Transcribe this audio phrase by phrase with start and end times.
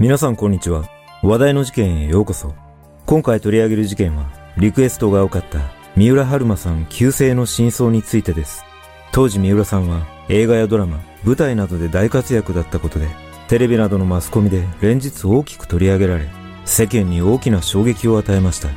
[0.00, 0.88] 皆さんこんにちは。
[1.22, 2.54] 話題の事件へようこそ。
[3.04, 5.58] 今回取り上げる事件は、リクエストが多かった
[5.94, 8.64] 三浦春馬さん急性の真相についてです。
[9.12, 13.08] 当時三浦さんは映画やドラマ、舞台などで大活躍だったことで、
[13.48, 16.30] テレビなどのマスコミで連日大きく取り上げられ、
[16.64, 18.70] 世間に大きな衝撃を与えました。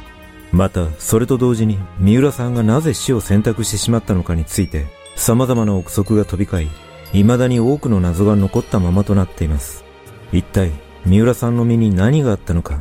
[0.52, 6.70] また、それと同時に三浦さんがなぜ死を選択してしまったのかについて、様々な憶測が飛び交い、
[7.14, 9.86] 未だに多くの謎が残ったままとなっています。
[10.34, 10.72] 一体、
[11.06, 12.80] 三浦さんの身に何があったのか。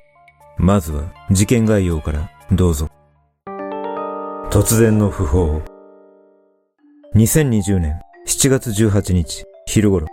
[0.56, 2.88] まずは、事件概要からどうぞ。
[4.50, 5.62] 突然の訃報。
[7.16, 10.06] 2020年7月18日昼頃、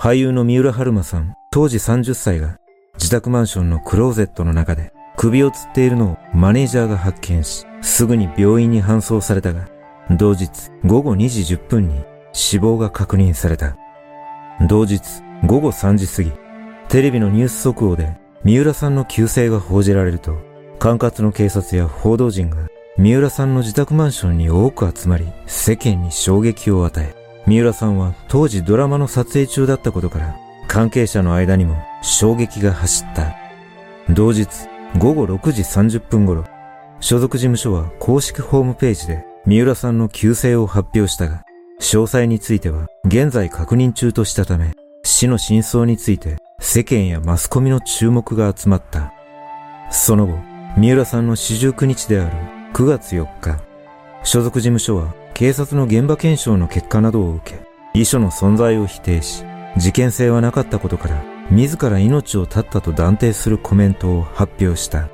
[0.00, 2.56] 俳優の三浦春馬さん、当時30歳が、
[2.94, 9.68] 自宅マンションのクローゼットの中で首を吊っているのをマネージャーが発見し、すぐに病院に搬送されたが、
[10.10, 13.76] 同日午後2時10分に死亡が確認された。
[14.68, 15.00] 同日
[15.44, 16.32] 午後3時過ぎ、
[16.88, 20.36] テレビのニュース速報で三浦さんの急逝が報じられると、
[20.78, 27.14] 管轄の警察や報道陣が三浦さんの自宅マンションに多く集まり、世間に衝撃を与え、
[27.46, 30.36] 三浦さんは当時ドラマの撮影中だったことから、
[30.68, 33.34] 関係者の間にも衝撃が走った。
[34.10, 34.48] 同日
[34.98, 36.44] 午後6時30分頃、
[37.00, 41.44] 所属事務所は公式ホームページで三浦さんの急逝を発表したが、
[41.80, 44.72] 詳細については現在確認中としたため、
[45.04, 49.12] 死の真相について世間やマスコミの注目が集まった。
[49.90, 50.38] その後、
[50.76, 52.36] 三浦さんの四十九日である
[52.72, 53.60] 9月4日、
[54.24, 57.60] 所属事務所は警察の現場検証の結果などを受け、
[57.94, 59.44] 遺書の存在を否定し、
[59.76, 65.08] 事件性はなかったことから、自ら命を絶ったと断定するコメントを発表した。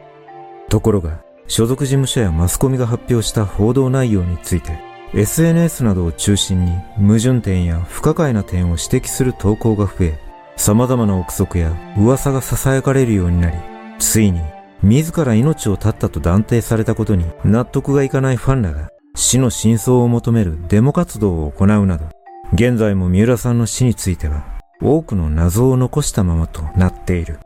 [0.69, 10.19] ところが、所属事務所やマスコミが発表した報道内容について、SNS などを中心に矛盾点や不可解な点を指摘する投稿が増え、
[10.57, 13.57] 様々な憶測や噂が囁かれるようになり、
[13.99, 14.41] ついに
[14.83, 22.07] 自ら命を絶ったと断定されたことに納得がいかないファンらが死の真相を求めるデモ活動を行うなど、
[22.53, 24.45] 現在も三浦さんの死については
[24.81, 27.41] 多くの謎を残したままとなっている。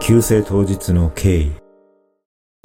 [0.00, 1.59] 急逝当日の経緯。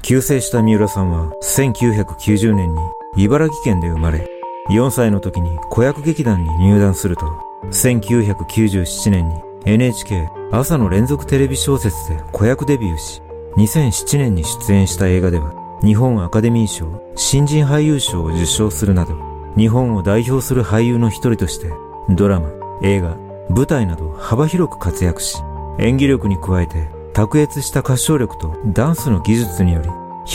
[0.06, 2.80] 急逝した三浦さんは1990年に
[3.16, 4.24] 茨城県で生まれ、
[4.70, 7.26] 4歳の時に子役劇団に入団すると、
[7.72, 9.34] 1997年に
[9.64, 13.20] NHK 朝の連続テレビ小説で子役デビューし、
[13.56, 15.52] 2007年に出演した映画では、
[15.82, 16.86] 日本アカデミー賞
[17.16, 19.16] 新人俳優賞を受賞するなど、
[19.56, 21.72] 日本を代表する俳優の一人として、
[22.10, 22.52] ドラマ、
[22.84, 23.16] 映画、
[23.50, 25.38] 舞台など幅広く活躍し、
[25.80, 29.88] 演技力に加えて卓越した歌唱力とダンスの技術により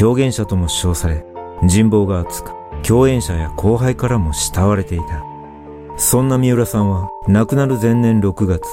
[0.04, 1.24] 表現者とも称され、
[1.64, 5.24] 人望が厚く、共演者や後輩からも慕われていた。
[5.96, 8.68] そんな三浦さんは亡くなる前年6月、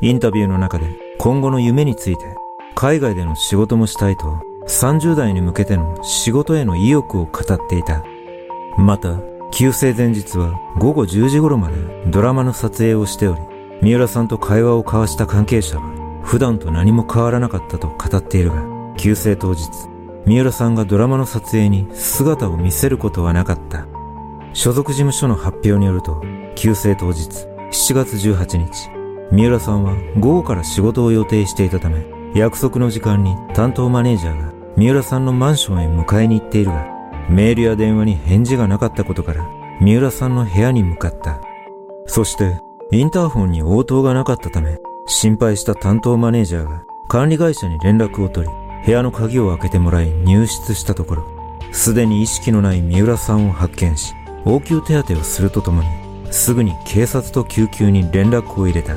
[0.00, 0.86] インタビューの中で
[1.18, 2.34] 今後の夢について
[2.74, 8.02] 海外での仕事もしたいと30代に向けての仕事への意欲を語っていた。
[8.78, 9.20] また、
[9.50, 11.74] 急逝前日は午後10時頃まで
[12.06, 13.40] ドラマの撮影をしており、
[13.82, 15.99] 三浦さんと会話を交わした関係者は
[16.30, 18.62] 普段と何も変わらなかったと語っているが、
[18.96, 19.68] 急逝当日、
[20.26, 23.88] 三浦さんがドラマの撮影に姿を見せることはなかった。
[24.52, 26.22] 所属事務所の発表によると、
[26.54, 28.90] 急逝当日、7月18日、
[29.32, 36.86] 三浦さんは午後から仕事を予定していたため、約束の時間に担当マネージャーが三浦さんのマンションへ迎えに行っているが、
[37.28, 39.48] メールや電話に返事がなかったことから、
[39.80, 41.40] 三浦さんの部屋に向かった。
[42.06, 42.60] そして、
[42.92, 48.54] インターホンに応答がなかったため、心配した担当マネージャーが管理会社に連絡を取り、
[48.86, 51.24] 部屋の鍵を開けてもらい入室したところ、
[51.72, 55.88] すでに意識のない三浦さんを発見し、応急手当てをするとともに、
[56.30, 58.96] すぐに警察と救急に連絡を入れた。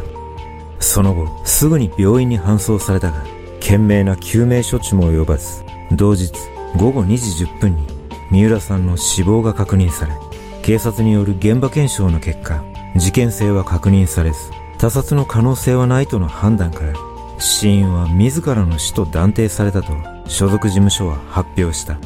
[0.79, 3.23] その後、すぐに病院に搬送されたが、
[3.59, 6.31] 懸命な救命処置も及ばず、同日
[6.77, 7.87] 午後2時10分に
[8.31, 10.13] 三浦さんの死亡が確認され、
[10.61, 12.63] 警察による現場検証の結果、
[12.95, 14.37] 事件性は確認されず、
[14.83, 16.93] 他殺の可能性はないとの判断から、
[17.39, 19.93] 死因は自らの死と断定されたと
[20.27, 21.97] 所属事務所は発表した。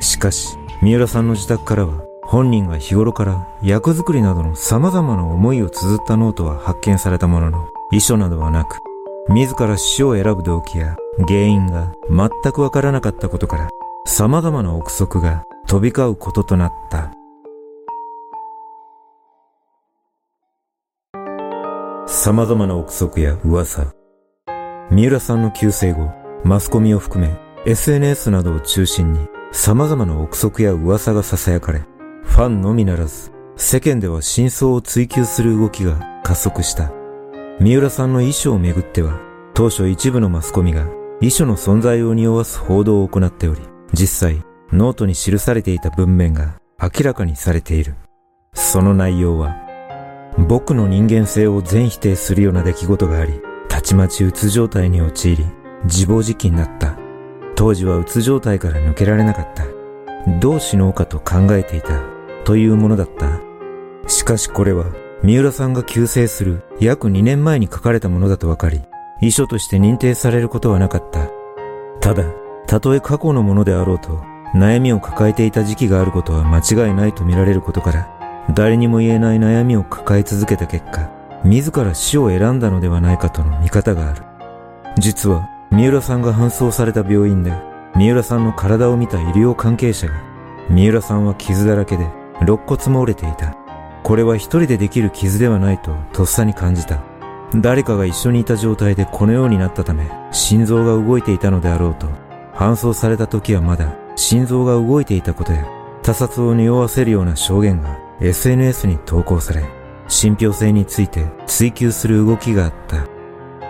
[0.00, 8.78] しかし、三浦さんの自宅からは本人が日頃から役作りなどの様々な思いを綴ったノートは発見されたものの、遺書などはなく、
[9.28, 10.96] 自ら死を選ぶ動機や
[11.28, 13.68] 原因が全くわからなかったことから、
[14.06, 17.15] 様々な憶測が飛び交うこととなった。
[22.18, 23.92] 様々な憶測や噂。
[24.90, 26.10] 三浦さんの急逝後、
[26.44, 27.36] マスコミを含め
[27.66, 31.80] SNS などを中心に様々な憶測や噂が囁かれ、
[32.22, 36.90] ファンのみならず、世間では真相を追求する動きが加速した。
[37.60, 39.20] 三浦さんの遺書をめぐっては、
[39.52, 40.88] 当初一部のマスコミが
[41.20, 43.60] 遺書の存在を匂わす報道を行っており、
[43.92, 44.42] 実際
[44.72, 47.94] ノートに記されていた文面が明らかにされている。
[48.54, 49.65] その内容は、
[50.38, 55.46] 僕の人間性を全否定するような出来事があり、たちまちうつ状態に陥り、
[55.84, 56.96] 自暴自棄になった。
[57.54, 59.64] 当時はうつ状態から抜けられなかった。
[60.40, 62.00] どう死のうかと考えていた。
[62.44, 63.40] というものだった。
[64.08, 64.84] しかしこれは、
[65.22, 68.82] 三浦さんが急逝する約2年前に書かれたものだと分かり、
[69.20, 71.30] 遺書として認定されることはなかった。
[72.00, 72.24] ただ、
[72.66, 74.22] たとえ過去のものであろうと、
[74.54, 78.15] 悩みを抱えていた時期があることは間違いないと見られることから、
[78.54, 81.10] 誰にも言えない悩みを抱え続けた結果、
[81.44, 84.22] 自ら死を選んだのではないかとの見方がある。
[84.98, 87.52] 実は、三浦さんが搬送された病院で、
[87.96, 90.14] 三浦さんの体を見た医療関係者が、
[90.70, 92.06] 三浦さんは傷だらけで、
[92.40, 93.56] 肋骨も折れていた。
[94.02, 97.02] これは一人でできる傷ではないととっさに感じた。
[97.56, 102.06] 誰かが一緒にいた状態でこのようになったため、心臓が動いていたのであろうと、
[102.54, 105.66] 搬送された時はまだ心臓が動いていたことや、
[106.02, 109.64] 他殺を匂わせるような証言が SNS に投稿され、
[110.08, 113.06] 信憑性について追求する動きがあった。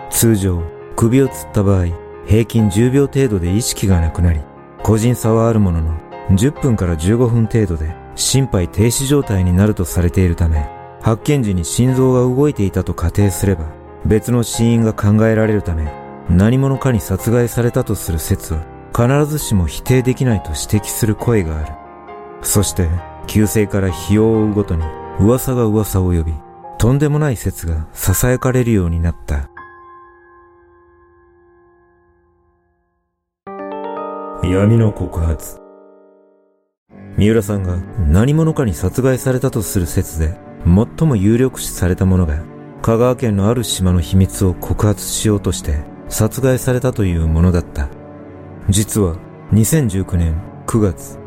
[0.09, 0.61] 通常、
[0.95, 1.85] 首を吊った場合、
[2.25, 4.41] 平均10秒程度で意識がなくなり、
[4.83, 5.97] 個人差はあるものの、
[6.31, 10.69] 10分から15分程度で心肺停止状態になるとされているため、
[11.01, 13.65] 発見時に心臓が動いていたと仮定すれば、
[14.05, 15.91] 別の死因が考えられるため、
[16.29, 18.61] 何者かに殺害されたとする説は、
[18.95, 21.73] 必ずしも否定できないと指摘する声がある。
[22.41, 22.89] そして、
[23.27, 24.83] 旧姓から日を追うごとに、
[25.19, 26.33] 噂が噂を呼び、
[26.77, 29.49] とんでもない説が囁かれるようになった。
[34.43, 35.59] 闇の告発。
[37.17, 37.77] 三浦さんが
[38.09, 42.43] 何者かに殺害されたとする説で、最も有力視されたものが、
[42.81, 47.89] 香川県のある島の秘密を告発しようとして殺害されたというものだった。
[48.69, 49.17] 実は
[49.51, 51.19] 2019年9月、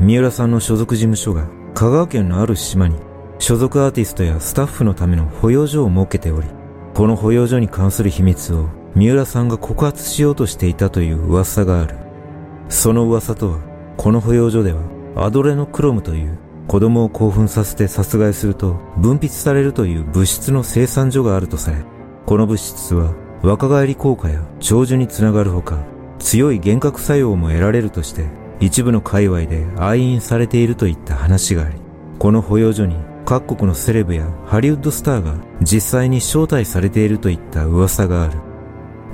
[0.00, 2.96] 三浦さんの所属事務所が香川県のある島に
[3.40, 6.48] 所属アーティストやスタッフのための保養所を設けており、
[6.94, 11.96] この保養所に関する秘密を三浦さんが告発しようとしていたという噂がある。
[12.68, 13.58] その噂とは、
[13.96, 14.80] この保養所では
[15.16, 21.78] アドレノクロムという子供を興奮させて殺害すると分泌されるという物質の生産所があるとされ、
[22.24, 25.78] この物質は若返り効果や長寿につながるほか、
[26.18, 28.26] 強い幻覚作用も得られるとして、
[28.60, 31.76] 一部の界隈で愛飲されているといった話があり、
[32.18, 38.38] この保養所に各国のセレブやハリウッドスターが実際に招待されているといった噂がある。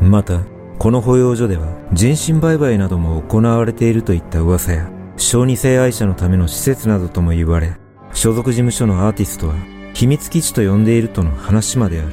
[0.00, 0.40] また、
[0.78, 7.76] この保養所では人身売買なども行われているといった噂や、小児性愛者のための施設などとも言われ、
[8.12, 9.54] 所属事務所のアーティストは
[9.92, 12.08] 秘密基地と呼んでいるとの話まである。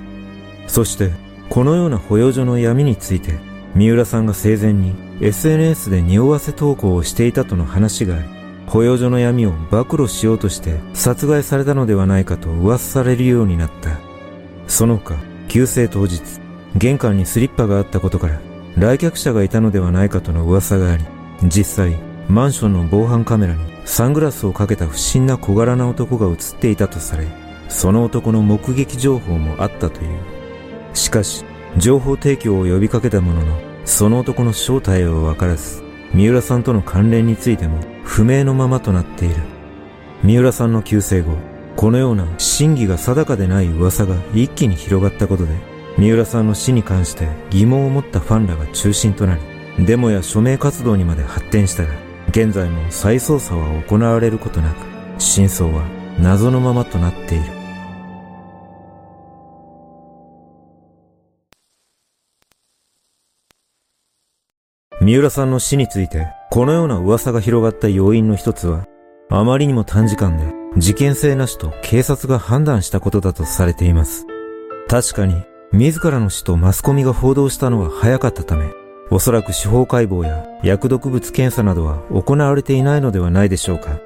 [0.67, 1.11] そして、
[1.49, 3.33] このような保養所の闇について、
[3.75, 8.25] 三浦さんが生前に SNS で匂わせ投稿をしていたとの話があり、
[8.65, 13.99] 保養所の闇を暴露しようとして殺害されたのではないかと噂されるようになった。
[14.67, 15.15] その他、
[15.47, 16.21] 急逝当日、
[16.75, 18.41] 玄関にスリッパがあったことから、
[18.77, 21.03] 来客者がいたのではないかとの噂があり、
[21.43, 27.27] 実際、マンションの防犯カメラにサングラスをかけた不審な小柄な男が映っていたとされ、
[27.67, 30.17] その男の目撃情報もあったという。
[30.93, 31.45] しかし、
[31.77, 35.83] 情報提供を呼びかけたものの、その男の正体をわからず、
[36.13, 39.35] 三浦さんとの関連についても不明のままとなっている。
[40.23, 41.37] 三浦さんの急逝後、
[41.75, 45.53] このような真偽が定かでない噂が一気に広がったことで、
[45.97, 51.89] 三浦さんの死に関して疑問を持ったファンらが中心となり、デモや署名活動にまで発展したが、
[52.29, 54.75] 現在も再捜査は行われることなく、
[55.17, 55.83] 真相は
[56.19, 57.60] 謎のままとなっている。
[65.01, 68.85] 三浦さんの死について、このような噂が広がった要因の一つは、
[69.31, 70.43] あまりにも短時間で
[70.77, 74.27] 事件性なしと警察が判断したことだとされています。
[74.87, 75.41] 確かに、
[75.71, 78.69] 自らの死とマスコミが報道したのは早かったため、
[79.09, 83.99] おそらく司法解剖や薬毒物検査などは行われていないのではないでしょうか。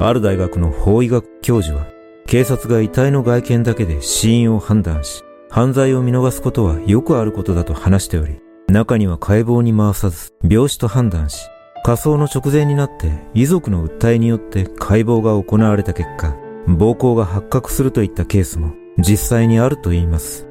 [0.00, 1.86] ある大学の法医学教授は、
[2.26, 11.48] 警察が遺体の外見だけで死因を判断し、犯罪を見逃すことはよくあることだと話しており、中には解剖に回さず病死と判断し、
[11.84, 20.48] 火葬の直前になって遺族の訴えによって解剖が行われた結果、暴行が発覚するといったケースも実際にあると言います。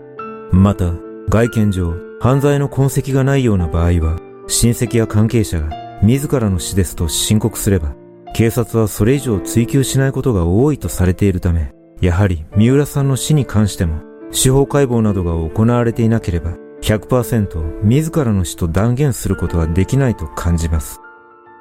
[0.51, 0.93] また、
[1.27, 4.17] 外見上、犯罪の痕跡がないような場合は、
[4.47, 5.69] 親戚や関係者が
[6.01, 7.95] 自らの死ですと申告すれば、
[8.33, 20.99] 警察はそれ以上追及しないことが多いとされているため、やはり三浦さんの死に関しても、司法解剖などが行われていなければ、100%自らの死と断言することはできないと感じます。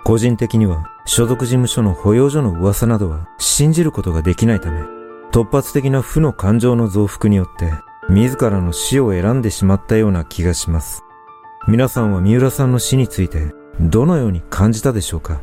[0.04, 4.82] 個人的には、所属事務所の保養所の噂などは信じることができないため、
[5.32, 7.72] 突発的な負の感情の増幅によって、
[8.10, 11.02] 自らの死を選んでしまったような気がします。
[11.66, 15.40] 皆さんは三浦さんの死について、どのように感じたでしょうか？